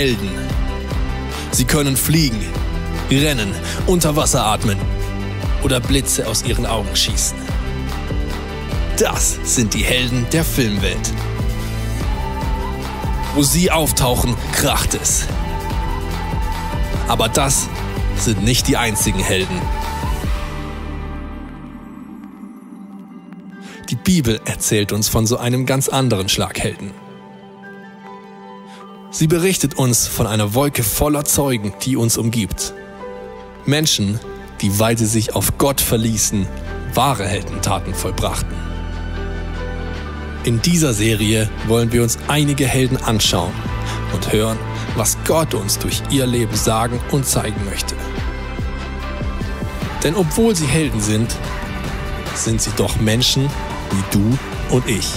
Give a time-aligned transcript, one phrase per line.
[0.00, 0.30] Helden.
[1.50, 2.42] Sie können fliegen,
[3.10, 3.52] rennen,
[3.86, 4.78] unter Wasser atmen
[5.62, 7.36] oder Blitze aus ihren Augen schießen.
[8.96, 11.12] Das sind die Helden der Filmwelt.
[13.34, 15.26] Wo sie auftauchen, kracht es.
[17.06, 17.68] Aber das
[18.16, 19.60] sind nicht die einzigen Helden.
[23.90, 27.09] Die Bibel erzählt uns von so einem ganz anderen Schlaghelden.
[29.20, 32.72] Sie berichtet uns von einer Wolke voller Zeugen, die uns umgibt.
[33.66, 34.18] Menschen,
[34.62, 36.46] die, weil sie sich auf Gott verließen,
[36.94, 38.56] wahre Heldentaten vollbrachten.
[40.44, 43.52] In dieser Serie wollen wir uns einige Helden anschauen
[44.14, 44.56] und hören,
[44.96, 47.96] was Gott uns durch ihr Leben sagen und zeigen möchte.
[50.02, 51.36] Denn obwohl sie Helden sind,
[52.34, 53.50] sind sie doch Menschen
[53.90, 54.38] wie du
[54.74, 55.10] und ich.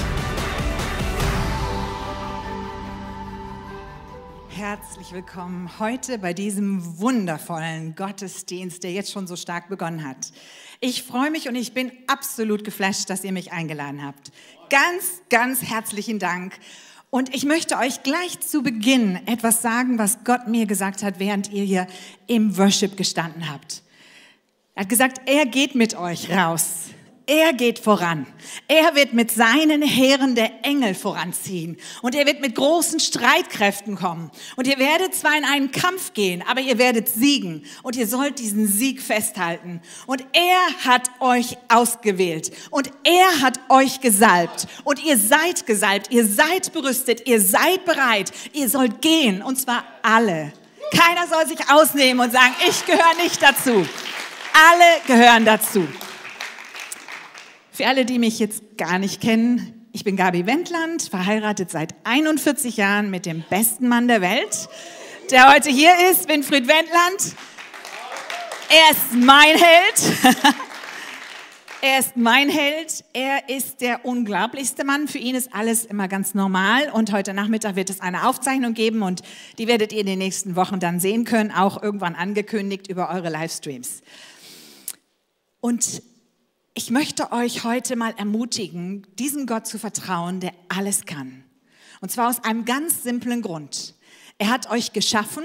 [5.13, 10.31] Willkommen heute bei diesem wundervollen Gottesdienst, der jetzt schon so stark begonnen hat.
[10.79, 14.31] Ich freue mich und ich bin absolut geflasht, dass ihr mich eingeladen habt.
[14.71, 16.57] Ganz, ganz herzlichen Dank.
[17.11, 21.51] Und ich möchte euch gleich zu Beginn etwas sagen, was Gott mir gesagt hat, während
[21.51, 21.85] ihr hier
[22.25, 23.83] im Worship gestanden habt.
[24.73, 26.92] Er hat gesagt, er geht mit euch raus
[27.25, 28.27] er geht voran.
[28.67, 31.77] Er wird mit seinen Heeren der Engel voranziehen.
[32.01, 34.29] Und er wird mit großen Streitkräften kommen.
[34.55, 37.65] Und ihr werdet zwar in einen Kampf gehen, aber ihr werdet siegen.
[37.81, 39.81] Und ihr sollt diesen Sieg festhalten.
[40.05, 42.51] Und er hat euch ausgewählt.
[42.71, 44.67] Und er hat euch gesalbt.
[44.83, 46.11] Und ihr seid gesalbt.
[46.11, 47.25] Ihr seid berüstet.
[47.27, 48.31] Ihr seid bereit.
[48.51, 49.41] Ihr sollt gehen.
[49.41, 50.51] Und zwar alle.
[50.91, 53.85] Keiner soll sich ausnehmen und sagen, ich gehöre nicht dazu.
[54.53, 55.87] Alle gehören dazu.
[57.73, 62.77] Für alle, die mich jetzt gar nicht kennen, ich bin Gabi Wendland, verheiratet seit 41
[62.77, 64.69] Jahren mit dem besten Mann der Welt,
[65.31, 67.35] der heute hier ist, Winfried Wendland.
[68.69, 70.45] Er ist mein Held.
[71.85, 73.03] Er ist mein Held.
[73.11, 75.09] Er ist der unglaublichste Mann.
[75.09, 76.89] Für ihn ist alles immer ganz normal.
[76.93, 79.21] Und heute Nachmittag wird es eine Aufzeichnung geben und
[79.57, 83.29] die werdet ihr in den nächsten Wochen dann sehen können, auch irgendwann angekündigt über eure
[83.29, 84.01] Livestreams.
[85.59, 86.01] Und
[86.73, 91.43] ich möchte euch heute mal ermutigen, diesem Gott zu vertrauen, der alles kann.
[92.01, 93.95] Und zwar aus einem ganz simplen Grund.
[94.39, 95.43] Er hat euch geschaffen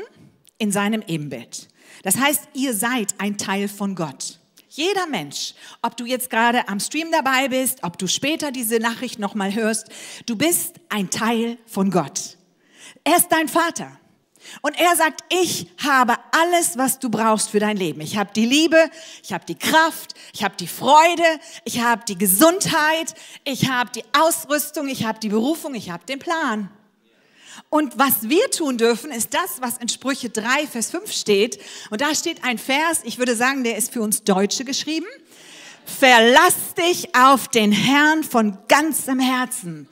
[0.57, 1.69] in seinem Ebenbild.
[2.03, 4.41] Das heißt, ihr seid ein Teil von Gott.
[4.71, 9.19] Jeder Mensch, ob du jetzt gerade am Stream dabei bist, ob du später diese Nachricht
[9.19, 9.89] nochmal hörst,
[10.27, 12.37] du bist ein Teil von Gott.
[13.05, 13.99] Er ist dein Vater.
[14.63, 18.01] Und er sagt, ich habe alles, was du brauchst für dein Leben.
[18.01, 18.91] Ich habe die Liebe,
[19.23, 21.23] ich habe die Kraft, ich habe die Freude,
[21.65, 23.15] ich habe die Gesundheit,
[23.45, 26.71] ich habe die Ausrüstung, ich habe die Berufung, ich habe den Plan.
[27.71, 31.61] Und was wir tun dürfen, ist das, was in Sprüche 3, Vers 5 steht.
[31.91, 35.07] Und da steht ein Vers, ich würde sagen, der ist für uns Deutsche geschrieben.
[35.85, 39.89] Verlass dich auf den Herrn von ganzem Herzen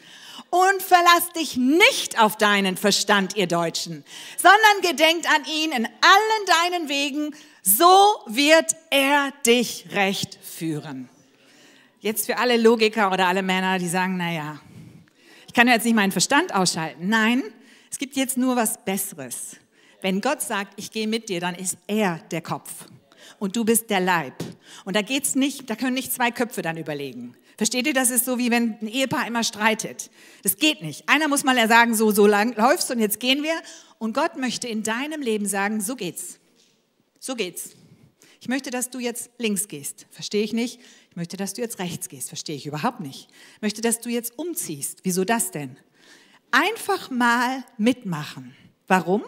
[0.50, 4.04] und verlass dich nicht auf deinen Verstand, ihr Deutschen,
[4.36, 11.08] sondern gedenkt an ihn in allen deinen Wegen, so wird er dich recht führen.
[12.00, 14.60] Jetzt für alle Logiker oder alle Männer, die sagen, na ja,
[15.46, 17.08] ich kann jetzt nicht meinen Verstand ausschalten.
[17.08, 17.42] Nein,
[17.90, 19.56] es gibt jetzt nur was Besseres.
[20.02, 22.86] Wenn Gott sagt, ich gehe mit dir, dann ist er der Kopf
[23.38, 24.34] und du bist der Leib.
[24.84, 27.36] Und da geht's nicht, da können nicht zwei Köpfe dann überlegen.
[27.56, 30.10] Versteht ihr, das ist so, wie wenn ein Ehepaar immer streitet.
[30.42, 31.08] Das geht nicht.
[31.08, 33.54] Einer muss mal sagen, so, so lang läufst und jetzt gehen wir.
[33.98, 36.38] Und Gott möchte in deinem Leben sagen, so geht's.
[37.18, 37.70] So geht's.
[38.40, 40.06] Ich möchte, dass du jetzt links gehst.
[40.10, 40.80] Verstehe ich nicht.
[41.10, 42.28] Ich möchte, dass du jetzt rechts gehst.
[42.28, 43.28] Verstehe ich überhaupt nicht.
[43.56, 45.00] Ich möchte, dass du jetzt umziehst.
[45.02, 45.78] Wieso das denn?
[46.50, 48.54] Einfach mal mitmachen.
[48.86, 49.24] Warum?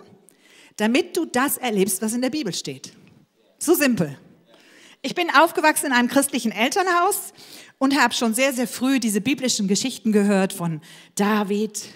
[0.77, 2.93] Damit du das erlebst, was in der Bibel steht.
[3.59, 4.19] So simpel.
[5.01, 7.33] Ich bin aufgewachsen in einem christlichen Elternhaus
[7.79, 10.81] und habe schon sehr, sehr früh diese biblischen Geschichten gehört von
[11.15, 11.87] David,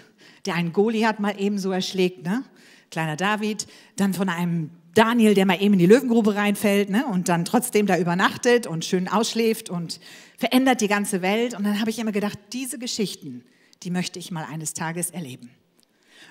[0.45, 2.43] der einen Goliath mal eben so erschlägt, ne?
[2.89, 7.05] Kleiner David, dann von einem Daniel, der mal eben in die Löwengrube reinfällt ne?
[7.07, 9.99] und dann trotzdem da übernachtet und schön ausschläft und
[10.37, 11.55] verändert die ganze Welt.
[11.55, 13.43] Und dann habe ich immer gedacht, diese Geschichten,
[13.81, 15.49] die möchte ich mal eines Tages erleben.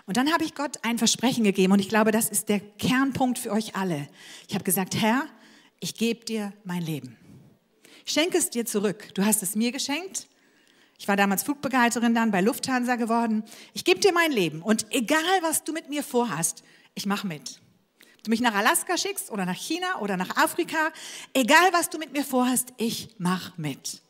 [0.07, 3.39] Und dann habe ich Gott ein Versprechen gegeben und ich glaube, das ist der Kernpunkt
[3.39, 4.09] für euch alle.
[4.49, 5.27] Ich habe gesagt, Herr,
[5.81, 7.17] ich gebe dir mein Leben.
[8.05, 9.15] Ich schenke es dir zurück.
[9.15, 10.27] Du hast es mir geschenkt.
[10.99, 13.45] Ich war damals Flugbegleiterin dann bei Lufthansa geworden.
[13.75, 16.63] Ich gebe dir mein Leben und egal, was du mit mir vorhast,
[16.95, 17.61] ich mache mit.
[18.23, 20.93] Du mich nach Alaska schickst oder nach China oder nach Afrika,
[21.35, 24.01] egal was du mit mir vorhast, ich mache mit.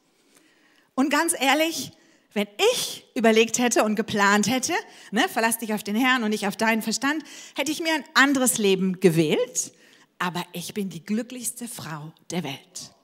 [0.94, 1.93] Und ganz ehrlich,
[2.35, 4.73] Wenn ich überlegt hätte und geplant hätte,
[5.11, 7.23] ne, verlass dich auf den Herrn und nicht auf deinen Verstand,
[7.55, 9.73] hätte ich mir ein anderes Leben gewählt.
[10.19, 12.94] Aber ich bin die glücklichste Frau der Welt.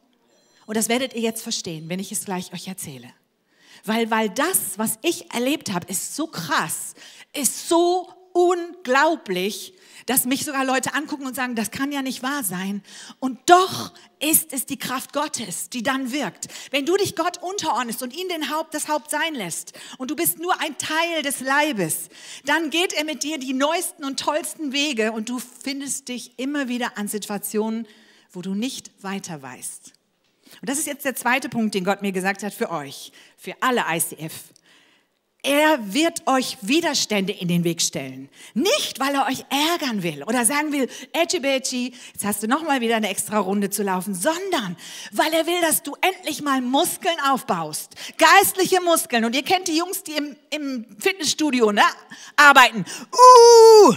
[0.69, 3.09] Und das werdet ihr jetzt verstehen, wenn ich es gleich euch erzähle.
[3.87, 6.93] Weil, weil das, was ich erlebt habe, ist so krass,
[7.32, 9.73] ist so unglaublich,
[10.05, 12.82] dass mich sogar Leute angucken und sagen, das kann ja nicht wahr sein.
[13.19, 16.49] Und doch ist es die Kraft Gottes, die dann wirkt.
[16.71, 20.17] Wenn du dich Gott unterordnest und ihn den Haupt, das Haupt sein lässt und du
[20.17, 22.11] bist nur ein Teil des Leibes,
[22.44, 26.69] dann geht er mit dir die neuesten und tollsten Wege und du findest dich immer
[26.69, 27.88] wieder an Situationen,
[28.32, 29.94] wo du nicht weiter weißt.
[30.61, 33.55] Und das ist jetzt der zweite Punkt, den Gott mir gesagt hat für euch, für
[33.61, 34.33] alle ICF.
[35.45, 38.29] Er wird euch Widerstände in den Weg stellen.
[38.55, 40.89] Nicht, weil er euch ärgern will oder sagen will,
[41.41, 44.77] Betty, jetzt hast du noch mal wieder eine extra Runde zu laufen, sondern
[45.12, 47.95] weil er will, dass du endlich mal Muskeln aufbaust.
[48.19, 49.25] Geistliche Muskeln.
[49.25, 51.83] Und ihr kennt die Jungs, die im, im Fitnessstudio ne,
[52.35, 52.85] arbeiten.
[53.12, 53.95] Uh!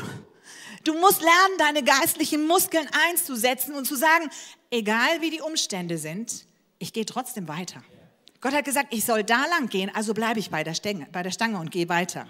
[0.83, 4.29] Du musst lernen, deine geistlichen Muskeln einzusetzen und zu sagen,
[4.71, 6.45] egal wie die Umstände sind,
[6.79, 7.83] ich gehe trotzdem weiter.
[8.39, 11.21] Gott hat gesagt, ich soll da lang gehen, also bleibe ich bei der, Stange, bei
[11.21, 12.25] der Stange und gehe weiter.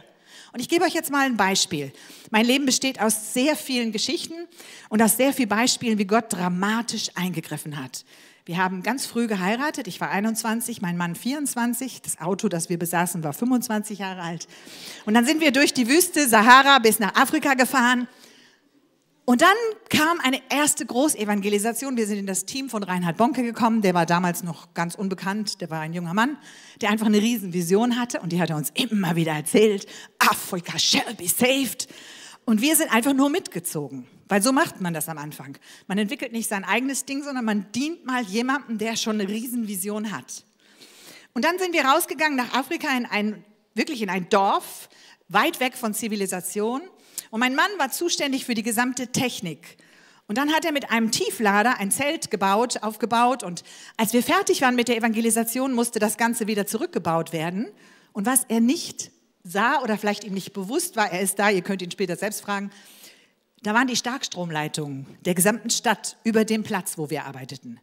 [0.52, 1.94] Und ich gebe euch jetzt mal ein Beispiel.
[2.30, 4.34] Mein Leben besteht aus sehr vielen Geschichten
[4.90, 8.04] und aus sehr vielen Beispielen, wie Gott dramatisch eingegriffen hat.
[8.44, 9.88] Wir haben ganz früh geheiratet.
[9.88, 12.02] Ich war 21, mein Mann 24.
[12.02, 14.48] Das Auto, das wir besaßen, war 25 Jahre alt.
[15.06, 18.08] Und dann sind wir durch die Wüste Sahara bis nach Afrika gefahren.
[19.31, 19.56] Und dann
[19.88, 21.95] kam eine erste Großevangelisation.
[21.95, 23.81] Wir sind in das Team von Reinhard Bonke gekommen.
[23.81, 25.62] Der war damals noch ganz unbekannt.
[25.62, 26.38] Der war ein junger Mann,
[26.81, 28.19] der einfach eine Riesenvision hatte.
[28.19, 29.88] Und die hat er uns immer wieder erzählt.
[30.19, 31.88] Africa shall be saved.
[32.44, 34.06] Und wir sind einfach nur mitgezogen.
[34.28, 35.57] Weil so macht man das am Anfang.
[35.88, 40.12] Man entwickelt nicht sein eigenes Ding, sondern man dient mal jemandem, der schon eine Riesenvision
[40.12, 40.44] hat.
[41.34, 43.45] Und dann sind wir rausgegangen nach Afrika in ein,
[43.75, 44.89] wirklich in ein Dorf,
[45.30, 46.81] weit weg von Zivilisation.
[47.30, 49.78] Und mein Mann war zuständig für die gesamte Technik.
[50.28, 53.44] Und dann hat er mit einem Tieflader ein Zelt gebaut, aufgebaut.
[53.44, 53.63] Und
[53.98, 57.68] als wir fertig waren mit der Evangelisation, musste das Ganze wieder zurückgebaut werden.
[58.13, 59.12] Und was er nicht
[59.44, 62.42] sah oder vielleicht ihm nicht bewusst war, er ist da, ihr könnt ihn später selbst
[62.42, 62.72] fragen,
[63.63, 67.80] da waren die Starkstromleitungen der gesamten Stadt über dem Platz, wo wir arbeiteten.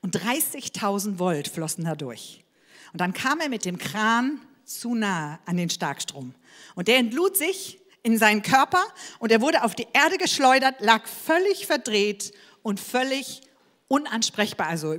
[0.00, 2.44] Und 30.000 Volt flossen da durch.
[2.92, 6.34] Und dann kam er mit dem Kran zu nah an den Starkstrom.
[6.74, 8.82] Und der entlud sich in seinen Körper
[9.18, 13.42] und er wurde auf die Erde geschleudert, lag völlig verdreht und völlig
[13.88, 14.98] unansprechbar, also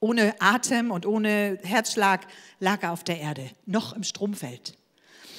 [0.00, 2.26] ohne Atem und ohne Herzschlag
[2.60, 4.76] lag er auf der Erde, noch im Stromfeld.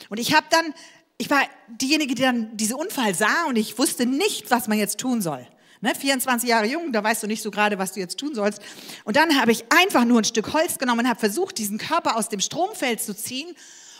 [0.10, 0.74] Und ich habe dann,
[1.18, 5.00] ich war diejenige, die dann diesen Unfall sah und ich wusste nicht, was man jetzt
[5.00, 5.48] tun soll.
[5.80, 8.62] Ne, 24 Jahre jung, da weißt du nicht so gerade, was du jetzt tun sollst.
[9.04, 12.16] Und dann habe ich einfach nur ein Stück Holz genommen und habe versucht, diesen Körper
[12.16, 13.56] aus dem Stromfeld zu ziehen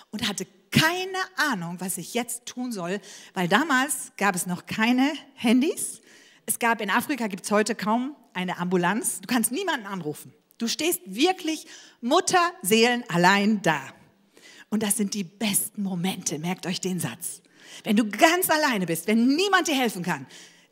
[0.10, 3.00] und hatte keine Ahnung, was ich jetzt tun soll,
[3.34, 6.02] weil damals gab es noch keine Handys.
[6.46, 9.22] Es gab in Afrika, gibt es heute kaum eine Ambulanz.
[9.22, 10.34] Du kannst niemanden anrufen.
[10.58, 11.68] Du stehst wirklich
[12.02, 13.82] Mutterseelen allein da.
[14.70, 17.42] Und das sind die besten Momente, merkt euch den Satz.
[17.84, 20.26] Wenn du ganz alleine bist, wenn niemand dir helfen kann,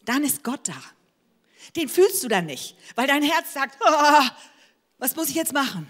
[0.06, 0.82] dann ist Gott da.
[1.76, 4.24] Den fühlst du dann nicht, weil dein Herz sagt, oh,
[4.98, 5.88] was muss ich jetzt machen?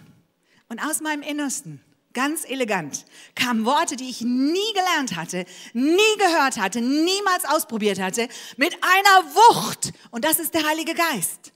[0.68, 1.82] Und aus meinem Innersten
[2.16, 3.06] ganz elegant,
[3.36, 9.36] kamen Worte, die ich nie gelernt hatte, nie gehört hatte, niemals ausprobiert hatte, mit einer
[9.36, 9.94] Wucht.
[10.10, 11.52] Und das ist der Heilige Geist.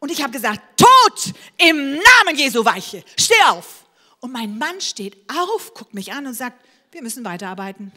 [0.00, 3.86] Und ich habe gesagt, Tod im Namen Jesu weiche, steh auf.
[4.20, 7.90] Und mein Mann steht auf, guckt mich an und sagt, wir müssen weiterarbeiten.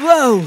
[0.00, 0.44] Wow.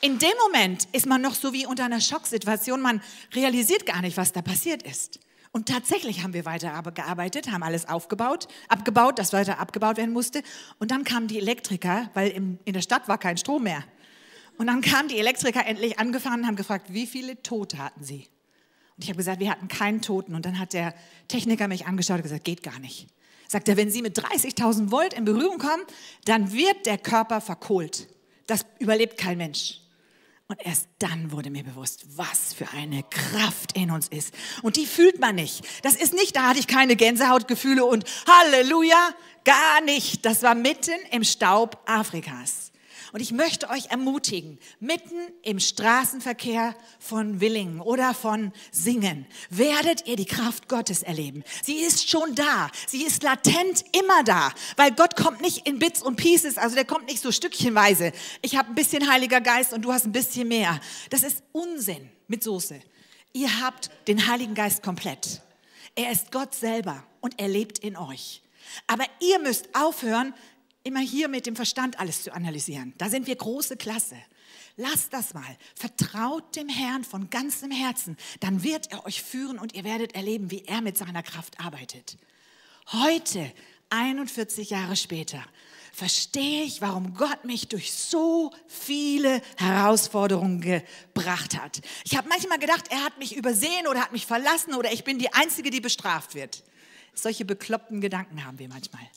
[0.00, 3.02] In dem Moment ist man noch so wie unter einer Schocksituation, man
[3.34, 5.20] realisiert gar nicht, was da passiert ist.
[5.52, 10.42] Und tatsächlich haben wir weiter gearbeitet, haben alles aufgebaut, abgebaut, das weiter abgebaut werden musste.
[10.78, 13.82] Und dann kamen die Elektriker, weil in der Stadt war kein Strom mehr.
[14.58, 18.28] Und dann kamen die Elektriker endlich angefahren und haben gefragt, wie viele Tote hatten sie?
[18.96, 20.34] Und ich habe gesagt, wir hatten keinen Toten.
[20.34, 20.94] Und dann hat der
[21.28, 23.06] Techniker mich angeschaut und gesagt, geht gar nicht.
[23.48, 25.84] Sagt er, wenn Sie mit 30.000 Volt in Berührung kommen,
[26.26, 28.08] dann wird der Körper verkohlt.
[28.46, 29.80] Das überlebt kein Mensch.
[30.48, 34.32] Und erst dann wurde mir bewusst, was für eine Kraft in uns ist.
[34.62, 35.66] Und die fühlt man nicht.
[35.82, 39.10] Das ist nicht, da hatte ich keine Gänsehautgefühle und Halleluja,
[39.44, 40.24] gar nicht.
[40.24, 42.70] Das war mitten im Staub Afrikas.
[43.12, 50.16] Und ich möchte euch ermutigen, mitten im Straßenverkehr von Willingen oder von Singen werdet ihr
[50.16, 51.44] die Kraft Gottes erleben.
[51.62, 52.70] Sie ist schon da.
[52.86, 56.84] Sie ist latent immer da, weil Gott kommt nicht in Bits und Pieces, also der
[56.84, 58.12] kommt nicht so stückchenweise.
[58.42, 60.80] Ich habe ein bisschen Heiliger Geist und du hast ein bisschen mehr.
[61.10, 62.80] Das ist Unsinn mit Soße.
[63.32, 65.42] Ihr habt den Heiligen Geist komplett.
[65.94, 68.42] Er ist Gott selber und er lebt in euch.
[68.86, 70.34] Aber ihr müsst aufhören,
[70.86, 72.94] immer hier mit dem Verstand alles zu analysieren.
[72.96, 74.16] Da sind wir große Klasse.
[74.76, 75.56] Lasst das mal.
[75.74, 78.16] Vertraut dem Herrn von ganzem Herzen.
[78.40, 82.16] Dann wird er euch führen und ihr werdet erleben, wie er mit seiner Kraft arbeitet.
[82.92, 83.52] Heute,
[83.90, 85.42] 41 Jahre später,
[85.92, 91.80] verstehe ich, warum Gott mich durch so viele Herausforderungen gebracht hat.
[92.04, 95.18] Ich habe manchmal gedacht, er hat mich übersehen oder hat mich verlassen oder ich bin
[95.18, 96.62] die Einzige, die bestraft wird.
[97.14, 99.08] Solche bekloppten Gedanken haben wir manchmal.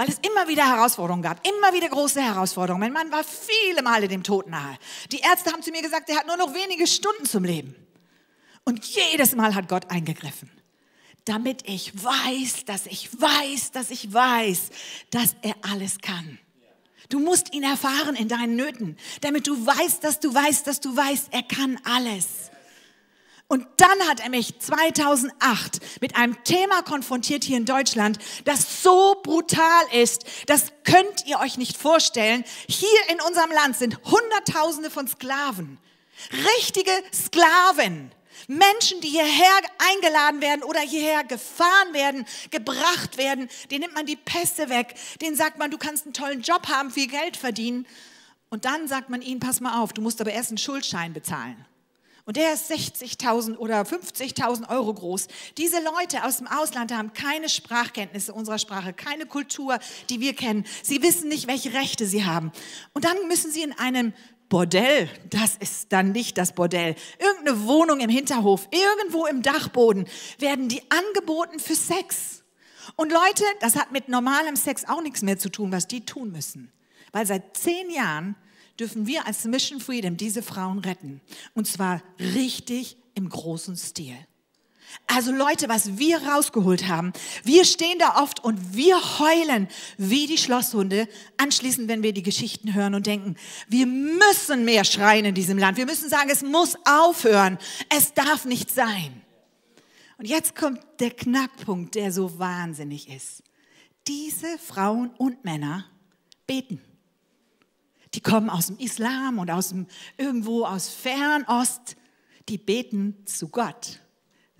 [0.00, 2.80] Weil es immer wieder Herausforderungen gab, immer wieder große Herausforderungen.
[2.80, 4.78] Mein Mann war viele Male dem Tod nahe.
[5.12, 7.74] Die Ärzte haben zu mir gesagt, er hat nur noch wenige Stunden zum Leben.
[8.64, 10.50] Und jedes Mal hat Gott eingegriffen
[11.26, 14.70] damit ich weiß, dass ich weiß, dass ich weiß,
[15.10, 16.38] dass er alles kann.
[17.10, 20.96] Du musst ihn erfahren in deinen Nöten, damit du weißt, dass du weißt, dass du
[20.96, 22.49] weißt, er kann alles.
[23.50, 29.20] Und dann hat er mich 2008 mit einem Thema konfrontiert hier in Deutschland, das so
[29.24, 32.44] brutal ist, das könnt ihr euch nicht vorstellen.
[32.68, 35.78] Hier in unserem Land sind Hunderttausende von Sklaven,
[36.32, 38.12] richtige Sklaven
[38.46, 44.14] Menschen, die hierher eingeladen werden oder hierher gefahren werden, gebracht werden, denen nimmt man die
[44.14, 47.84] Pässe weg, denen sagt man, du kannst einen tollen Job haben, viel Geld verdienen.
[48.48, 51.66] Und dann sagt man ihnen, pass mal auf, du musst aber erst einen Schuldschein bezahlen.
[52.24, 55.28] Und der ist 60.000 oder 50.000 Euro groß.
[55.56, 60.64] Diese Leute aus dem Ausland haben keine Sprachkenntnisse unserer Sprache, keine Kultur, die wir kennen.
[60.82, 62.52] Sie wissen nicht, welche Rechte sie haben.
[62.92, 64.12] Und dann müssen sie in einem
[64.50, 66.96] Bordell, das ist dann nicht das Bordell.
[67.20, 70.06] Irgendeine Wohnung im Hinterhof, irgendwo im Dachboden
[70.38, 72.42] werden die angeboten für Sex.
[72.96, 76.32] Und Leute, das hat mit normalem Sex auch nichts mehr zu tun, was die tun
[76.32, 76.72] müssen.
[77.12, 78.34] Weil seit zehn Jahren
[78.80, 81.20] dürfen wir als Mission Freedom diese Frauen retten.
[81.54, 84.16] Und zwar richtig im großen Stil.
[85.06, 87.12] Also Leute, was wir rausgeholt haben,
[87.44, 89.68] wir stehen da oft und wir heulen
[89.98, 91.08] wie die Schlosshunde.
[91.36, 93.36] Anschließend, wenn wir die Geschichten hören und denken,
[93.68, 95.76] wir müssen mehr schreien in diesem Land.
[95.76, 97.58] Wir müssen sagen, es muss aufhören.
[97.88, 99.22] Es darf nicht sein.
[100.18, 103.42] Und jetzt kommt der Knackpunkt, der so wahnsinnig ist.
[104.06, 105.86] Diese Frauen und Männer
[106.46, 106.80] beten.
[108.14, 109.86] Die kommen aus dem Islam und aus dem,
[110.16, 111.96] irgendwo aus Fernost.
[112.48, 114.00] Die beten zu Gott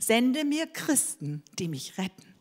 [0.00, 2.35] sende mir Christen, die mich retten.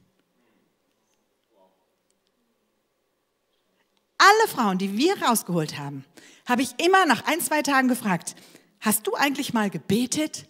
[4.17, 6.03] Alle Frauen, die wir rausgeholt haben,
[6.45, 8.35] habe ich immer nach ein, zwei Tagen gefragt,
[8.79, 10.47] hast du eigentlich mal gebetet?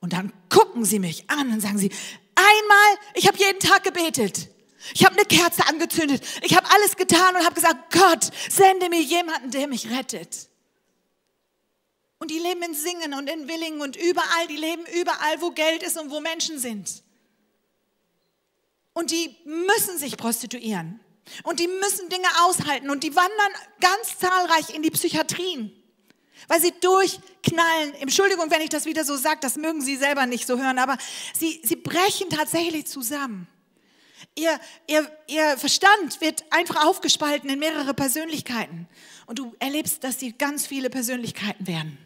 [0.00, 1.90] Und dann gucken sie mich an und sagen sie,
[2.34, 4.50] einmal, ich habe jeden Tag gebetet.
[4.94, 6.22] Ich habe eine Kerze angezündet.
[6.42, 10.48] Ich habe alles getan und habe gesagt, Gott, sende mir jemanden, der mich rettet.
[12.18, 15.82] Und die leben in Singen und in Willingen und überall, die leben überall, wo Geld
[15.82, 17.02] ist und wo Menschen sind.
[18.92, 21.00] Und die müssen sich prostituieren.
[21.44, 22.90] Und die müssen Dinge aushalten.
[22.90, 25.72] Und die wandern ganz zahlreich in die Psychiatrien.
[26.48, 27.94] Weil sie durchknallen.
[27.94, 30.96] Entschuldigung, wenn ich das wieder so sage, das mögen Sie selber nicht so hören, aber
[31.38, 33.46] sie, sie brechen tatsächlich zusammen.
[34.34, 38.88] Ihr, ihr, ihr Verstand wird einfach aufgespalten in mehrere Persönlichkeiten.
[39.26, 41.98] Und du erlebst, dass sie ganz viele Persönlichkeiten werden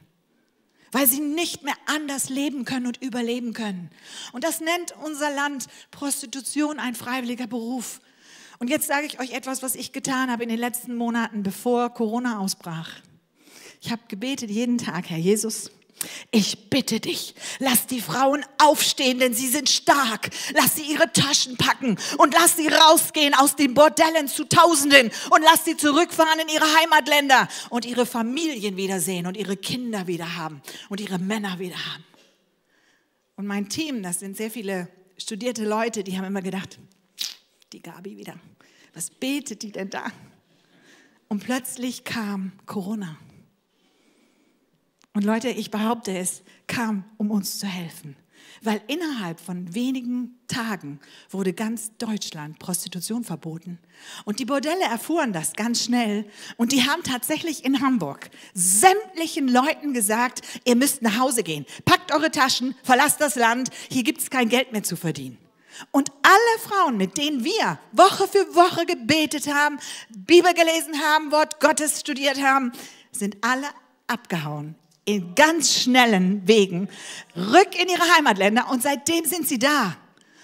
[0.94, 3.90] weil sie nicht mehr anders leben können und überleben können.
[4.33, 8.00] Und das nennt unser Land Prostitution ein freiwilliger Beruf.
[8.61, 11.90] Und jetzt sage ich euch etwas, was ich getan habe in den letzten Monaten, bevor
[11.90, 12.90] Corona ausbrach.
[13.80, 15.73] Ich habe gebetet jeden Tag, Herr Jesus,
[16.30, 20.30] ich bitte dich, lass die Frauen aufstehen, denn sie sind stark.
[20.54, 25.42] Lass sie ihre Taschen packen und lass sie rausgehen aus den Bordellen zu Tausenden und
[25.42, 30.62] lass sie zurückfahren in ihre Heimatländer und ihre Familien wiedersehen und ihre Kinder wieder haben
[30.88, 32.04] und ihre Männer wieder haben.
[33.37, 36.78] Und mein Team, das sind sehr viele studierte Leute, die haben immer gedacht,
[37.73, 38.38] die Gabi wieder,
[38.92, 40.06] was betet die denn da?
[41.28, 43.16] Und plötzlich kam Corona.
[45.14, 48.16] Und Leute, ich behaupte, es kam, um uns zu helfen.
[48.62, 50.99] Weil innerhalb von wenigen Tagen
[51.30, 53.78] wurde ganz Deutschland Prostitution verboten.
[54.25, 56.26] Und die Bordelle erfuhren das ganz schnell.
[56.56, 61.64] Und die haben tatsächlich in Hamburg sämtlichen Leuten gesagt, ihr müsst nach Hause gehen.
[61.85, 65.38] Packt eure Taschen, verlasst das Land, hier gibt es kein Geld mehr zu verdienen.
[65.92, 69.78] Und alle Frauen, mit denen wir Woche für Woche gebetet haben,
[70.09, 72.73] Bibel gelesen haben, Wort Gottes studiert haben,
[73.12, 73.68] sind alle
[74.06, 76.88] abgehauen in ganz schnellen Wegen
[77.37, 79.96] rück in ihre Heimatländer und seitdem sind sie da.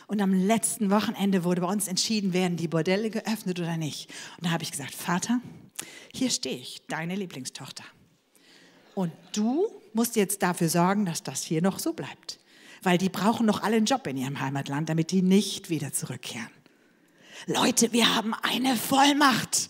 [0.07, 4.11] Und am letzten Wochenende wurde bei uns entschieden, werden die Bordelle geöffnet oder nicht.
[4.37, 5.40] Und da habe ich gesagt, Vater,
[6.12, 7.85] hier stehe ich, deine Lieblingstochter.
[8.95, 12.40] Und du musst jetzt dafür sorgen, dass das hier noch so bleibt.
[12.83, 16.50] weil die brauchen noch alle einen Job in ihrem Heimatland, damit die nicht wieder zurückkehren.
[17.47, 19.70] Leute, wir haben eine Vollmacht.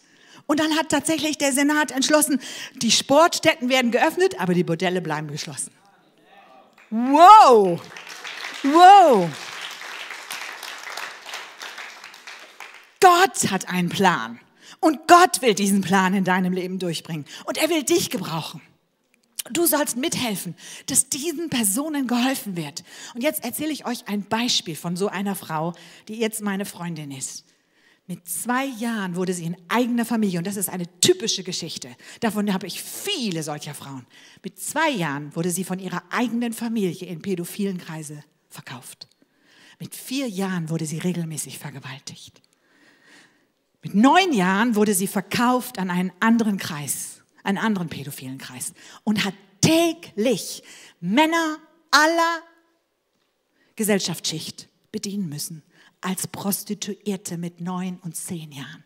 [0.50, 2.40] Und dann hat tatsächlich der Senat entschlossen,
[2.82, 5.70] die Sportstätten werden geöffnet, aber die Bordelle bleiben geschlossen.
[6.90, 7.80] Wow!
[8.64, 9.30] Wow!
[12.98, 14.40] Gott hat einen Plan.
[14.80, 17.26] Und Gott will diesen Plan in deinem Leben durchbringen.
[17.44, 18.60] Und er will dich gebrauchen.
[19.52, 22.82] Du sollst mithelfen, dass diesen Personen geholfen wird.
[23.14, 25.74] Und jetzt erzähle ich euch ein Beispiel von so einer Frau,
[26.08, 27.44] die jetzt meine Freundin ist.
[28.10, 31.88] Mit zwei Jahren wurde sie in eigener Familie, und das ist eine typische Geschichte.
[32.18, 34.04] Davon habe ich viele solcher Frauen.
[34.42, 39.06] Mit zwei Jahren wurde sie von ihrer eigenen Familie in pädophilen Kreise verkauft.
[39.78, 42.42] Mit vier Jahren wurde sie regelmäßig vergewaltigt.
[43.80, 48.72] Mit neun Jahren wurde sie verkauft an einen anderen Kreis, einen anderen pädophilen Kreis
[49.04, 50.64] und hat täglich
[50.98, 51.58] Männer
[51.92, 52.42] aller
[53.76, 55.62] Gesellschaftsschicht bedienen müssen
[56.00, 58.84] als Prostituierte mit neun und zehn Jahren.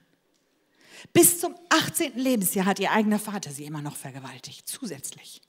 [1.12, 2.16] Bis zum 18.
[2.16, 5.42] Lebensjahr hat ihr eigener Vater sie immer noch vergewaltigt, zusätzlich.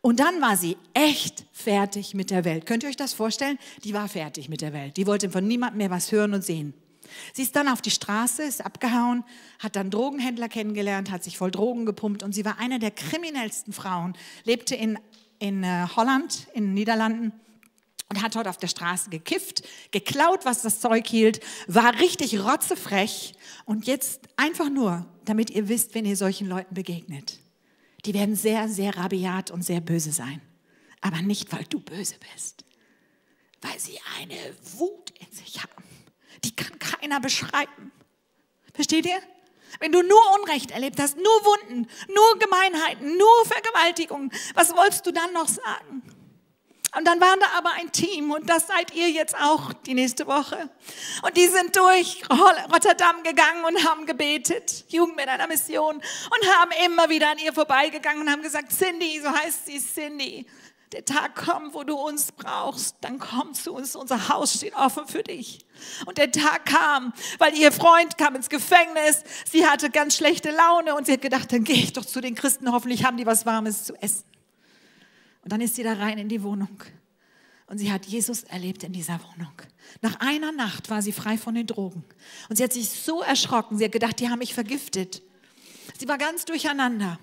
[0.00, 2.66] Und dann war sie echt fertig mit der Welt.
[2.66, 3.58] Könnt ihr euch das vorstellen?
[3.84, 4.96] Die war fertig mit der Welt.
[4.96, 6.74] Die wollte von niemandem mehr was hören und sehen.
[7.32, 9.24] Sie ist dann auf die Straße, ist abgehauen,
[9.58, 13.72] hat dann Drogenhändler kennengelernt, hat sich voll Drogen gepumpt und sie war eine der kriminellsten
[13.72, 14.14] Frauen,
[14.44, 14.98] lebte in,
[15.38, 17.32] in äh, Holland, in den Niederlanden
[18.08, 23.34] und hat dort auf der Straße gekifft, geklaut, was das Zeug hielt, war richtig rotzefrech
[23.64, 27.40] und jetzt einfach nur, damit ihr wisst, wenn ihr solchen Leuten begegnet.
[28.04, 30.42] Die werden sehr, sehr rabiat und sehr böse sein.
[31.00, 32.64] Aber nicht, weil du böse bist,
[33.62, 34.36] weil sie eine
[34.78, 35.84] Wut in sich haben
[36.44, 37.92] die kann keiner beschreiben.
[38.74, 39.20] Versteht ihr?
[39.80, 45.12] Wenn du nur Unrecht erlebt hast, nur Wunden, nur Gemeinheiten, nur Vergewaltigungen, was wolltest du
[45.12, 46.02] dann noch sagen?
[46.96, 50.26] Und dann war da aber ein Team und das seid ihr jetzt auch die nächste
[50.26, 50.70] Woche.
[51.22, 56.70] Und die sind durch Rotterdam gegangen und haben gebetet, Jugend mit einer Mission, und haben
[56.86, 60.46] immer wieder an ihr vorbeigegangen und haben gesagt, Cindy, so heißt sie, Cindy,
[60.92, 65.08] der Tag kommt, wo du uns brauchst, dann komm zu uns, unser Haus steht offen
[65.08, 65.66] für dich.
[66.06, 70.94] Und der Tag kam, weil ihr Freund kam ins Gefängnis, sie hatte ganz schlechte Laune
[70.94, 73.44] und sie hat gedacht, dann gehe ich doch zu den Christen, hoffentlich haben die was
[73.44, 74.33] Warmes zu essen.
[75.44, 76.82] Und dann ist sie da rein in die Wohnung.
[77.66, 79.52] Und sie hat Jesus erlebt in dieser Wohnung.
[80.02, 82.04] Nach einer Nacht war sie frei von den Drogen.
[82.48, 83.78] Und sie hat sich so erschrocken.
[83.78, 85.22] Sie hat gedacht, die haben mich vergiftet.
[85.98, 87.18] Sie war ganz durcheinander.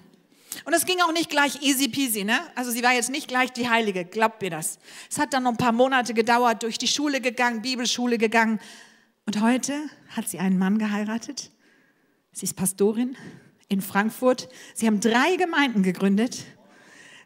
[0.66, 2.40] Und es ging auch nicht gleich easy peasy, ne?
[2.56, 4.80] Also sie war jetzt nicht gleich die Heilige, glaubt mir das.
[5.10, 8.60] Es hat dann noch ein paar Monate gedauert, durch die Schule gegangen, Bibelschule gegangen.
[9.26, 9.74] Und heute
[10.10, 11.52] hat sie einen Mann geheiratet.
[12.34, 13.16] Sie ist Pastorin
[13.70, 14.50] in Frankfurt.
[14.74, 16.46] Sie haben drei Gemeinden gegründet.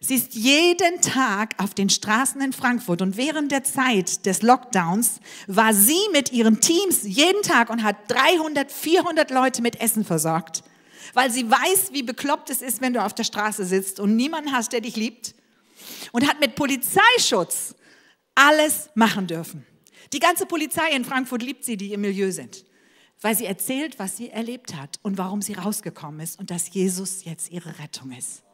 [0.07, 5.19] Sie ist jeden Tag auf den Straßen in Frankfurt und während der Zeit des Lockdowns
[5.47, 10.63] war sie mit ihren Teams jeden Tag und hat 300, 400 Leute mit Essen versorgt
[11.15, 14.51] weil sie weiß, wie bekloppt es ist, wenn du auf der Straße sitzt und niemanden
[14.51, 15.33] hast, der dich liebt.
[16.11, 17.75] Und hat mit Polizeischutz
[18.35, 19.65] alles machen dürfen.
[20.13, 22.65] Die ganze Polizei in Frankfurt liebt sie, die im Milieu sind,
[23.21, 27.23] weil sie erzählt, was sie erlebt hat und warum sie rausgekommen ist und dass Jesus
[27.23, 28.44] jetzt ihre Rettung ist.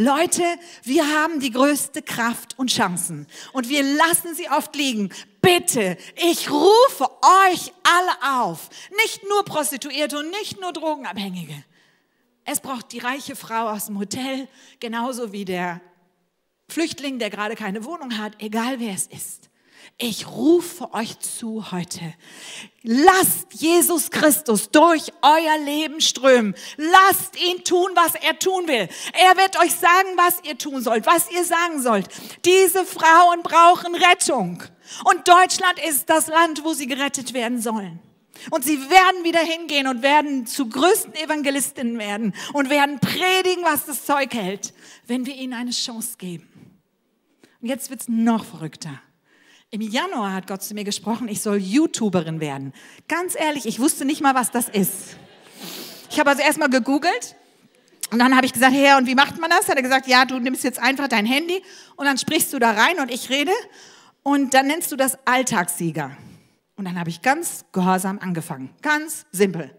[0.00, 0.44] Leute,
[0.84, 5.12] wir haben die größte Kraft und Chancen und wir lassen sie oft liegen.
[5.42, 7.10] Bitte, ich rufe
[7.50, 8.70] euch alle auf,
[9.04, 11.64] nicht nur Prostituierte und nicht nur Drogenabhängige.
[12.44, 14.46] Es braucht die reiche Frau aus dem Hotel,
[14.78, 15.80] genauso wie der
[16.68, 19.50] Flüchtling, der gerade keine Wohnung hat, egal wer es ist.
[19.96, 22.14] Ich rufe euch zu heute.
[22.82, 26.54] Lasst Jesus Christus durch euer Leben strömen.
[26.76, 28.88] Lasst ihn tun, was er tun will.
[29.12, 32.08] Er wird euch sagen, was ihr tun sollt, was ihr sagen sollt.
[32.44, 34.62] Diese Frauen brauchen Rettung.
[35.04, 37.98] Und Deutschland ist das Land, wo sie gerettet werden sollen.
[38.50, 43.86] Und sie werden wieder hingehen und werden zu größten Evangelistinnen werden und werden predigen, was
[43.86, 44.72] das Zeug hält,
[45.06, 46.48] wenn wir ihnen eine Chance geben.
[47.60, 49.00] Und jetzt wird's noch verrückter.
[49.70, 52.72] Im Januar hat Gott zu mir gesprochen, ich soll YouTuberin werden.
[53.06, 55.16] Ganz ehrlich, ich wusste nicht mal, was das ist.
[56.10, 57.36] Ich habe also erstmal gegoogelt
[58.10, 59.68] und dann habe ich gesagt, Herr, und wie macht man das?
[59.68, 61.62] Hat er gesagt, ja, du nimmst jetzt einfach dein Handy
[61.96, 63.52] und dann sprichst du da rein und ich rede
[64.22, 66.16] und dann nennst du das Alltagssieger.
[66.76, 69.76] Und dann habe ich ganz gehorsam angefangen, ganz simpel.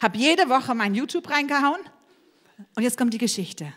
[0.00, 1.80] Habe jede Woche mein YouTube reingehauen
[2.76, 3.72] und jetzt kommt die Geschichte.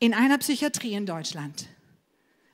[0.00, 1.68] In einer Psychiatrie in Deutschland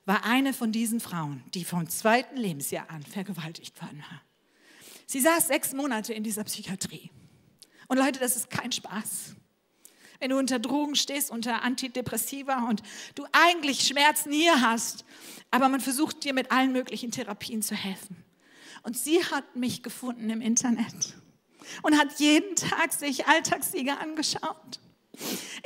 [0.06, 4.22] war eine von diesen Frauen, die vom zweiten Lebensjahr an vergewaltigt worden war.
[5.06, 7.10] Sie saß sechs Monate in dieser Psychiatrie.
[7.88, 9.34] Und Leute, das ist kein Spaß.
[10.18, 12.82] wenn du unter Drogen stehst, unter Antidepressiva und
[13.14, 15.04] du eigentlich Schmerzen hier hast,
[15.50, 18.24] aber man versucht dir mit allen möglichen Therapien zu helfen.
[18.82, 21.16] Und sie hat mich gefunden im Internet
[21.82, 24.80] und hat jeden Tag sich Alltagssieger angeschaut.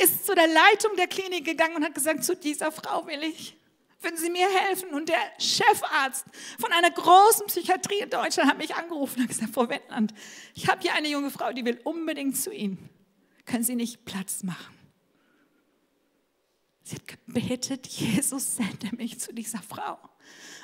[0.02, 3.56] Ist zu der Leitung der Klinik gegangen und hat gesagt, zu dieser Frau will ich.
[4.02, 4.90] Würden Sie mir helfen?
[4.94, 6.24] Und der Chefarzt
[6.58, 10.14] von einer großen Psychiatrie in Deutschland hat mich angerufen und gesagt, Frau Wendland,
[10.54, 12.88] ich habe hier eine junge Frau, die will unbedingt zu Ihnen.
[13.44, 14.74] Können Sie nicht Platz machen?
[16.82, 19.98] Sie hat gebetet, Jesus sende mich zu dieser Frau.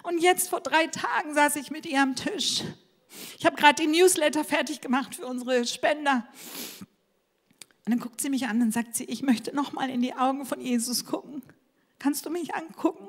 [0.03, 2.63] Und jetzt vor drei Tagen saß ich mit ihr am Tisch.
[3.39, 6.27] Ich habe gerade die Newsletter fertig gemacht für unsere Spender.
[7.85, 10.15] Und dann guckt sie mich an und sagt sie, ich möchte noch mal in die
[10.15, 11.43] Augen von Jesus gucken.
[11.99, 13.09] Kannst du mich angucken?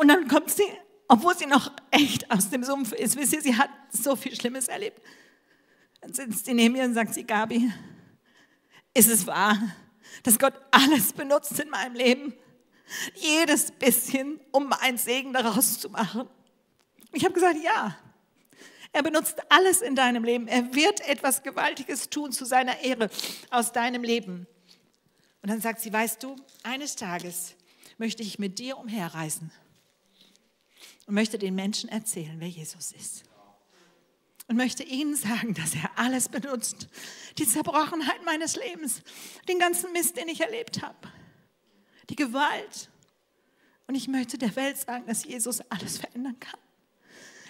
[0.00, 0.64] Und dann kommt sie,
[1.08, 4.68] obwohl sie noch echt aus dem Sumpf ist, wisst ihr, sie hat so viel Schlimmes
[4.68, 4.98] erlebt.
[6.00, 7.70] Dann sitzt sie neben mir und sagt sie, Gabi,
[8.94, 9.60] ist es wahr,
[10.22, 12.32] dass Gott alles benutzt in meinem Leben?
[13.14, 16.26] Jedes bisschen, um einen Segen daraus zu machen.
[17.12, 17.94] Ich habe gesagt, ja.
[18.92, 20.48] Er benutzt alles in deinem Leben.
[20.48, 23.10] Er wird etwas Gewaltiges tun zu seiner Ehre
[23.50, 24.46] aus deinem Leben.
[25.42, 27.54] Und dann sagt sie, weißt du, eines Tages
[27.98, 29.52] möchte ich mit dir umherreisen
[31.10, 33.24] und möchte den Menschen erzählen, wer Jesus ist.
[34.46, 36.86] Und möchte ihnen sagen, dass er alles benutzt.
[37.36, 39.02] Die Zerbrochenheit meines Lebens,
[39.48, 41.10] den ganzen Mist, den ich erlebt habe,
[42.10, 42.90] die Gewalt.
[43.88, 46.60] Und ich möchte der Welt sagen, dass Jesus alles verändern kann.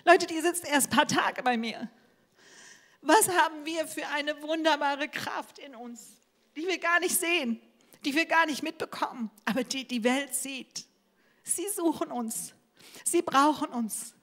[0.06, 1.90] Leute, die sitzt erst ein paar Tage bei mir.
[3.02, 6.16] Was haben wir für eine wunderbare Kraft in uns,
[6.56, 7.60] die wir gar nicht sehen,
[8.06, 10.86] die wir gar nicht mitbekommen, aber die die Welt sieht.
[11.42, 12.54] Sie suchen uns.
[13.04, 14.14] Sie brauchen uns.